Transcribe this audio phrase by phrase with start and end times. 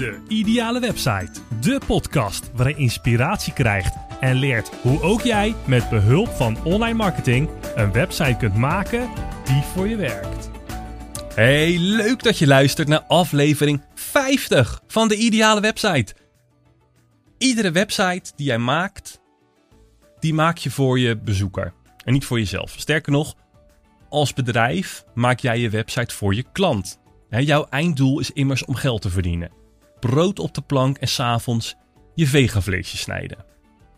[0.00, 1.30] De Ideale Website.
[1.60, 6.94] De podcast waarin je inspiratie krijgt en leert hoe ook jij met behulp van online
[6.94, 9.10] marketing een website kunt maken
[9.44, 10.50] die voor je werkt.
[11.34, 16.14] Hey, leuk dat je luistert naar aflevering 50 van de Ideale Website.
[17.38, 19.20] Iedere website die jij maakt,
[20.18, 21.72] die maak je voor je bezoeker
[22.04, 22.74] en niet voor jezelf.
[22.76, 23.34] Sterker nog,
[24.08, 26.98] als bedrijf maak jij je website voor je klant.
[27.30, 29.59] Jouw einddoel is immers om geld te verdienen.
[30.00, 31.76] Brood op de plank en s'avonds
[32.14, 33.44] je vegavleesje snijden.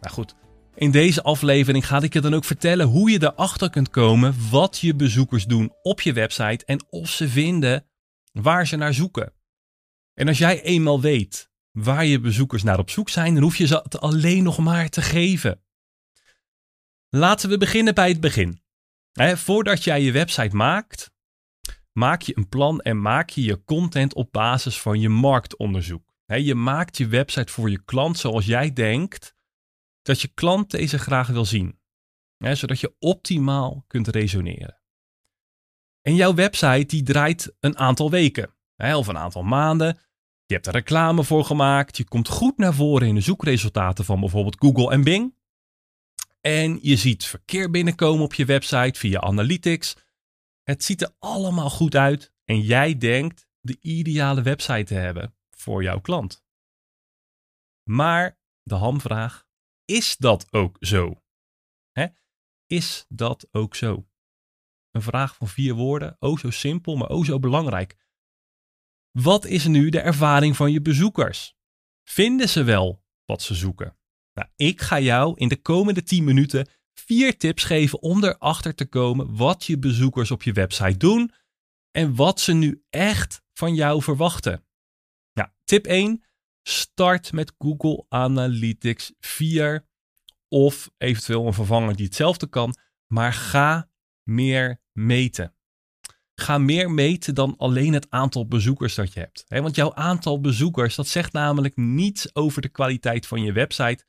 [0.01, 0.34] Nou goed,
[0.75, 4.78] in deze aflevering ga ik je dan ook vertellen hoe je erachter kunt komen wat
[4.78, 7.87] je bezoekers doen op je website en of ze vinden
[8.33, 9.33] waar ze naar zoeken.
[10.15, 13.66] En als jij eenmaal weet waar je bezoekers naar op zoek zijn, dan hoef je
[13.66, 15.62] ze het alleen nog maar te geven.
[17.09, 18.62] Laten we beginnen bij het begin.
[19.34, 21.12] voordat jij je website maakt,
[21.92, 26.14] maak je een plan en maak je je content op basis van je marktonderzoek.
[26.27, 29.34] je maakt je website voor je klant zoals jij denkt
[30.02, 31.80] dat je klant deze graag wil zien.
[32.39, 34.80] zodat je optimaal kunt resoneren.
[36.02, 39.98] En jouw website die draait een aantal weken of een aantal maanden.
[40.47, 41.97] Je hebt er reclame voor gemaakt.
[41.97, 45.34] Je komt goed naar voren in de zoekresultaten van bijvoorbeeld Google en Bing.
[46.41, 49.97] En je ziet verkeer binnenkomen op je website via Analytics.
[50.62, 55.82] Het ziet er allemaal goed uit en jij denkt de ideale website te hebben voor
[55.82, 56.44] jouw klant.
[57.88, 59.46] Maar de hamvraag,
[59.84, 61.22] is dat ook zo?
[61.90, 62.06] Hè?
[62.66, 64.06] Is dat ook zo?
[64.90, 67.96] Een vraag van vier woorden, oh zo simpel, maar oh zo belangrijk.
[69.10, 71.56] Wat is nu de ervaring van je bezoekers?
[72.08, 73.96] Vinden ze wel wat ze zoeken?
[74.33, 78.87] Nou, ik ga jou in de komende 10 minuten vier tips geven om erachter te
[78.87, 81.33] komen wat je bezoekers op je website doen
[81.91, 84.65] en wat ze nu echt van jou verwachten.
[85.73, 86.23] Tip 1.
[86.63, 89.87] Start met Google Analytics 4
[90.48, 92.77] of eventueel een vervanger die hetzelfde kan,
[93.07, 93.91] maar ga
[94.23, 95.55] meer meten.
[96.35, 99.45] Ga meer meten dan alleen het aantal bezoekers dat je hebt.
[99.48, 104.05] Want jouw aantal bezoekers, dat zegt namelijk niets over de kwaliteit van je website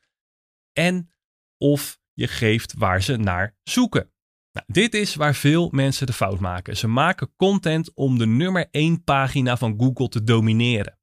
[0.73, 1.11] en
[1.57, 4.11] of je geeft waar ze naar zoeken.
[4.51, 6.77] Nou, dit is waar veel mensen de fout maken.
[6.77, 10.97] Ze maken content om de nummer 1 pagina van Google te domineren.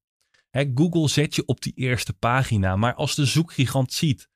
[0.74, 4.28] Google zet je op die eerste pagina, maar als de zoekgigant ziet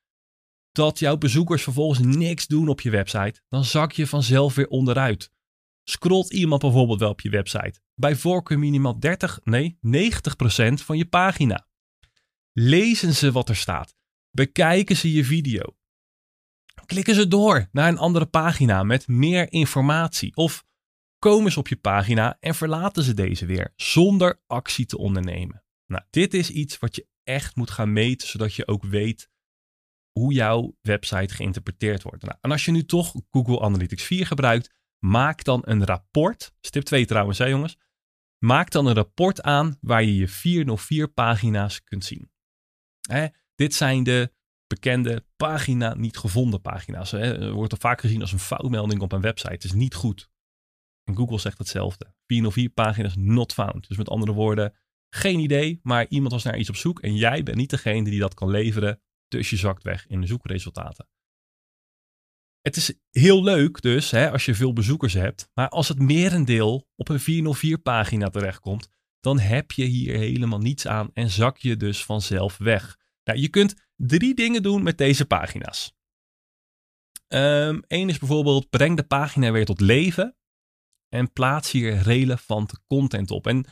[0.73, 5.33] dat jouw bezoekers vervolgens niks doen op je website, dan zak je vanzelf weer onderuit.
[5.85, 7.81] Scrolt iemand bijvoorbeeld wel op je website?
[7.95, 11.67] Bij voorkeur minimaal 30, nee, 90% van je pagina.
[12.53, 13.95] Lezen ze wat er staat?
[14.31, 15.77] Bekijken ze je video?
[16.87, 20.37] Klikken ze door naar een andere pagina met meer informatie.
[20.37, 20.65] Of
[21.19, 25.65] komen ze op je pagina en verlaten ze deze weer zonder actie te ondernemen.
[25.87, 29.29] Nou, dit is iets wat je echt moet gaan meten, zodat je ook weet
[30.13, 32.23] hoe jouw website geïnterpreteerd wordt.
[32.23, 36.55] Nou, en als je nu toch Google Analytics 4 gebruikt, maak dan een rapport.
[36.61, 37.77] Stip 2 trouwens, hè jongens.
[38.39, 42.31] Maak dan een rapport aan waar je je 404 pagina's kunt zien.
[43.01, 44.33] Hè, dit zijn de
[44.67, 47.11] bekende pagina niet gevonden pagina's.
[47.11, 47.53] Hè.
[47.53, 49.53] Wordt er vaak gezien als een foutmelding op een website.
[49.53, 50.31] Het is niet goed.
[51.05, 52.15] En Google zegt hetzelfde.
[52.27, 53.89] 404 pagina's not found.
[53.89, 54.75] Dus met andere woorden,
[55.15, 58.21] geen idee, maar iemand was naar iets op zoek en jij bent niet degene die
[58.21, 59.01] dat kan leveren.
[59.29, 61.09] Dus je zakt weg in de zoekresultaten.
[62.61, 66.89] Het is heel leuk dus hè, als je veel bezoekers hebt, maar als het merendeel
[66.97, 68.89] op een 404 pagina terechtkomt,
[69.21, 72.99] dan heb je hier helemaal niets aan en zak je dus vanzelf weg.
[73.25, 75.95] Nou, je kunt drie dingen doen met deze pagina's.
[77.27, 80.37] Eén ehm, is bijvoorbeeld breng de pagina weer tot leven
[81.09, 83.47] en plaats hier relevante content op.
[83.47, 83.67] En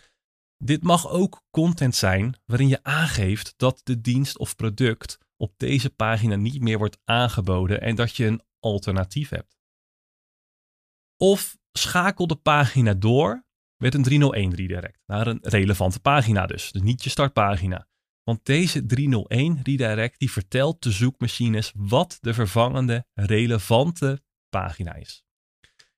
[0.57, 5.91] dit mag ook content zijn waarin je aangeeft dat de dienst of product op deze
[5.91, 9.57] pagina niet meer wordt aangeboden en dat je een alternatief hebt.
[11.17, 13.45] Of schakel de pagina door
[13.77, 16.73] met een 301 redirect naar een relevante pagina dus.
[16.73, 17.89] Dus niet je startpagina.
[18.25, 25.25] Want deze 301 redirect die vertelt de zoekmachines wat de vervangende relevante pagina is.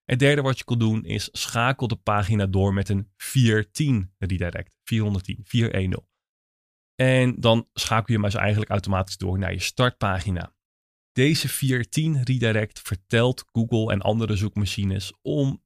[0.05, 4.77] Het derde wat je kan doen is schakel de pagina door met een 410 redirect.
[4.83, 6.07] 410, 410.
[6.95, 10.55] En dan schakel je maar zo eigenlijk automatisch door naar je startpagina.
[11.13, 15.63] Deze 410 redirect vertelt Google en andere zoekmachines om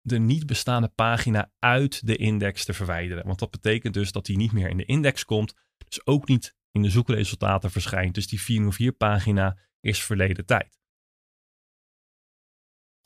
[0.00, 3.26] de niet bestaande pagina uit de index te verwijderen.
[3.26, 5.54] Want dat betekent dus dat die niet meer in de index komt,
[5.92, 8.14] dus ook niet in de zoekresultaten verschijnt.
[8.14, 10.80] Dus die 404 pagina is verleden tijd.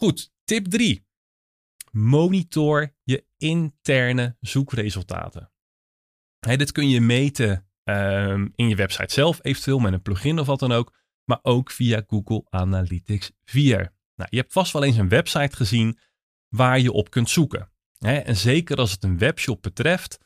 [0.01, 1.07] Goed, tip 3.
[1.91, 5.53] Monitor je interne zoekresultaten.
[6.39, 10.59] dit kun je meten ehm, in je website zelf, eventueel met een plugin of wat
[10.59, 13.95] dan ook, maar ook via Google Analytics 4.
[14.15, 15.99] Nou, je hebt vast wel eens een website gezien
[16.49, 17.71] waar je op kunt zoeken.
[17.99, 20.19] en zeker als het een webshop betreft,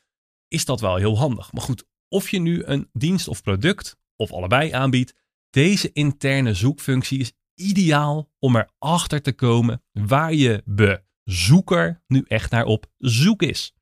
[0.48, 1.52] is dat wel heel handig.
[1.52, 5.14] Maar goed, of je nu een dienst of product of allebei aanbiedt,
[5.50, 12.64] deze interne zoekfunctie is ideaal om erachter te komen waar je bezoeker nu echt naar
[12.64, 13.74] op zoek is.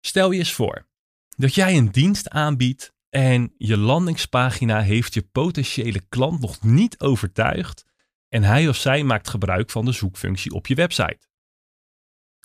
[0.00, 0.88] Stel je eens voor
[1.28, 7.84] dat jij een dienst aanbiedt en je landingspagina heeft je potentiële klant nog niet overtuigd
[8.28, 11.28] en hij of zij maakt gebruik van de zoekfunctie op je website.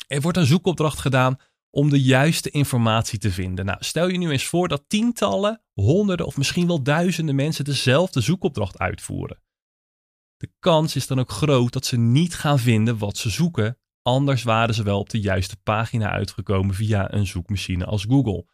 [0.07, 1.38] Er wordt een zoekopdracht gedaan
[1.75, 3.66] om de juiste informatie te vinden.
[3.66, 8.22] Nou, stel je nu eens voor dat tientallen, honderden of misschien wel duizenden mensen dezelfde
[8.22, 9.42] zoekopdracht uitvoeren.
[10.38, 14.44] De kans is dan ook groot dat ze niet gaan vinden wat ze zoeken, anders
[14.44, 18.46] waren ze wel op de juiste pagina uitgekomen via een zoekmachine als Google.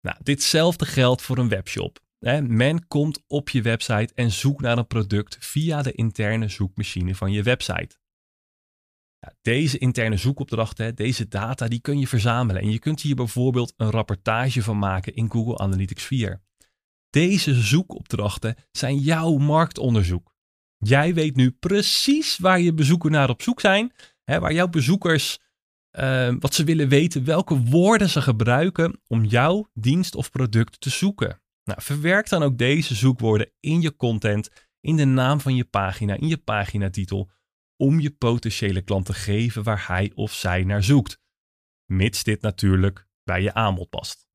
[0.00, 2.02] Nou, ditzelfde geldt voor een webshop.
[2.42, 7.32] Men komt op je website en zoekt naar een product via de interne zoekmachine van
[7.32, 7.96] je website.
[9.42, 13.90] Deze interne zoekopdrachten, deze data, die kun je verzamelen en je kunt hier bijvoorbeeld een
[13.90, 16.42] rapportage van maken in Google Analytics 4.
[17.10, 20.34] Deze zoekopdrachten zijn jouw marktonderzoek.
[20.78, 23.92] Jij weet nu precies waar je bezoekers naar op zoek zijn,
[24.24, 25.38] hè, waar jouw bezoekers
[25.98, 30.90] uh, wat ze willen weten, welke woorden ze gebruiken om jouw dienst of product te
[30.90, 31.42] zoeken.
[31.64, 34.48] Nou, verwerk dan ook deze zoekwoorden in je content,
[34.80, 37.30] in de naam van je pagina, in je paginatitel,
[37.76, 41.20] om je potentiële klant te geven waar hij of zij naar zoekt.
[41.84, 44.26] Mits dit natuurlijk bij je aanbod past.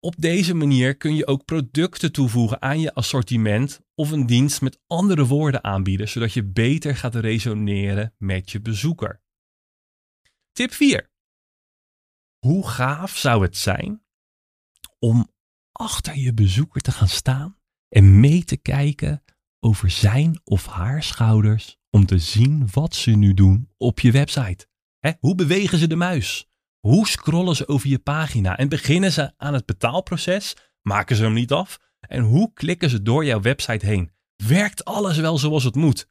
[0.00, 4.80] Op deze manier kun je ook producten toevoegen aan je assortiment of een dienst met
[4.86, 9.22] andere woorden aanbieden, zodat je beter gaat resoneren met je bezoeker.
[10.52, 11.10] Tip 4.
[12.38, 14.04] Hoe gaaf zou het zijn
[14.98, 15.30] om
[15.72, 19.24] achter je bezoeker te gaan staan en mee te kijken
[19.60, 24.66] over zijn of haar schouders om te zien wat ze nu doen op je website.
[25.20, 26.50] hoe bewegen ze de muis?
[26.80, 30.56] Hoe scrollen ze over je pagina en beginnen ze aan het betaalproces?
[30.82, 31.78] Maken ze hem niet af?
[32.00, 34.10] En hoe klikken ze door jouw website heen?
[34.36, 36.08] Werkt alles wel zoals het moet?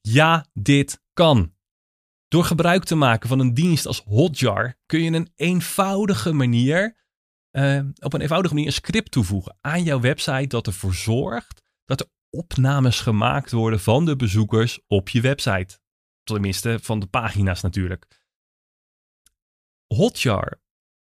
[0.00, 1.54] Ja, dit kan.
[2.28, 6.96] Door gebruik te maken van een dienst als Hotjar kun je een eenvoudige manier,
[7.52, 12.00] uh, op een eenvoudige manier een script toevoegen aan jouw website dat ervoor zorgt dat
[12.00, 15.78] er opnames gemaakt worden van de bezoekers op je website.
[16.22, 18.22] Tenminste, van de pagina's natuurlijk.
[19.86, 20.60] Hotjar,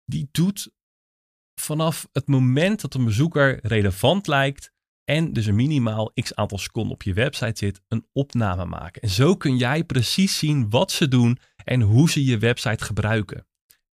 [0.05, 0.71] die doet
[1.61, 4.71] vanaf het moment dat een bezoeker relevant lijkt
[5.03, 9.01] en dus een minimaal x aantal seconden op je website zit, een opname maken.
[9.01, 13.47] En zo kun jij precies zien wat ze doen en hoe ze je website gebruiken.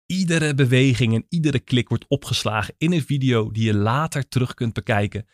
[0.07, 4.73] Iedere beweging en iedere klik wordt opgeslagen in een video die je later terug kunt
[4.73, 5.27] bekijken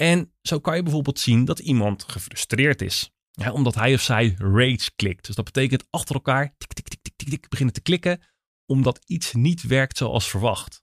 [0.00, 3.10] en zo kan je bijvoorbeeld zien dat iemand gefrustreerd is.
[3.52, 5.26] Omdat hij of zij rage klikt.
[5.26, 8.22] Dus dat betekent achter elkaar tik, tik, tik, tik, tik, tik, beginnen te klikken.
[8.66, 10.82] Omdat iets niet werkt zoals verwacht.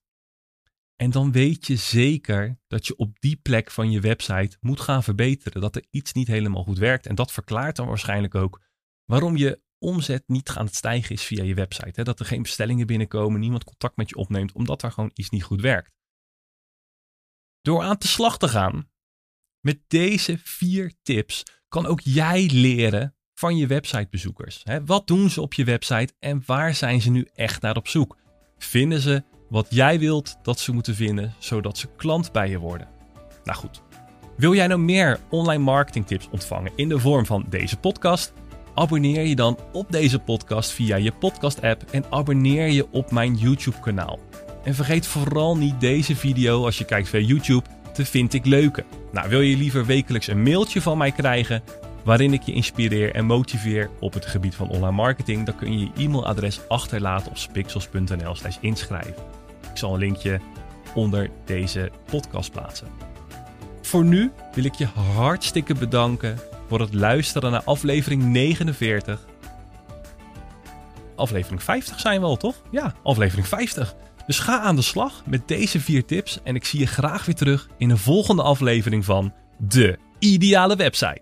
[0.96, 5.04] En dan weet je zeker dat je op die plek van je website moet gaan
[5.04, 5.62] verbeteren.
[5.62, 7.06] Dat er iets niet helemaal goed werkt.
[7.06, 8.62] En dat verklaart dan waarschijnlijk ook
[9.06, 12.04] waarom je omzet niet aan het stijgen is via je website.
[12.04, 15.44] Dat er geen bestellingen binnenkomen, niemand contact met je opneemt, omdat er gewoon iets niet
[15.44, 15.94] goed werkt.
[17.62, 18.90] Door aan te slag te gaan,
[19.66, 24.64] met deze vier tips kan ook jij leren van je websitebezoekers.
[24.86, 28.18] Wat doen ze op je website en waar zijn ze nu echt naar op zoek?
[28.58, 32.88] Vinden ze wat jij wilt dat ze moeten vinden, zodat ze klant bij je worden?
[33.44, 33.82] Nou goed,
[34.38, 38.34] wil jij nou meer online marketing tips ontvangen in de vorm van deze podcast?
[38.74, 43.36] Abonneer je dan op deze podcast via je podcast app en abonneer je op mijn
[43.36, 44.20] YouTube kanaal.
[44.64, 48.84] En vergeet vooral niet deze video als je kijkt via YouTube te vind ik leuke.
[49.12, 51.64] Nou, wil je liever wekelijks een mailtje van mij krijgen
[52.04, 55.80] waarin ik je inspireer en motiveer op het gebied van online marketing, dan kun je
[55.80, 59.24] je e-mailadres achterlaten op spixels.nl/slash inschrijven.
[59.72, 60.40] Ik zal een linkje
[60.96, 62.88] onder deze podcast plaatsen.
[63.82, 66.38] Voor nu wil ik je hartstikke bedanken
[66.68, 69.26] voor het luisteren naar aflevering 49.
[71.16, 72.56] Aflevering 50 zijn we al, toch?
[72.72, 73.96] Ja, aflevering 50.
[74.26, 77.36] Dus ga aan de slag met deze vier tips en ik zie je graag weer
[77.36, 81.22] terug in een volgende aflevering van De Ideale Website.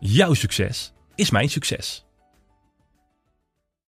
[0.00, 2.05] Jouw succes is mijn succes.